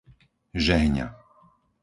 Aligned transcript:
Žehňa 0.65 1.07